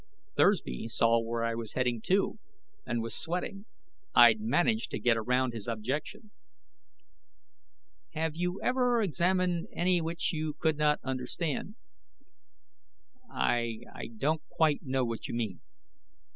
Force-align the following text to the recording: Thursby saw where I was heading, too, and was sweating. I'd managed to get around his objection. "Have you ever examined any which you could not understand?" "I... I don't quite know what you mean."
Thursby 0.35 0.87
saw 0.87 1.19
where 1.19 1.43
I 1.43 1.53
was 1.53 1.73
heading, 1.73 2.01
too, 2.01 2.39
and 2.87 3.03
was 3.03 3.13
sweating. 3.13 3.67
I'd 4.15 4.39
managed 4.41 4.89
to 4.89 4.99
get 4.99 5.15
around 5.15 5.53
his 5.53 5.67
objection. 5.67 6.31
"Have 8.13 8.35
you 8.35 8.59
ever 8.63 9.03
examined 9.03 9.67
any 9.71 10.01
which 10.01 10.33
you 10.33 10.53
could 10.55 10.77
not 10.79 10.99
understand?" 11.03 11.75
"I... 13.29 13.81
I 13.93 14.07
don't 14.17 14.41
quite 14.49 14.81
know 14.81 15.05
what 15.05 15.27
you 15.27 15.35
mean." 15.35 15.61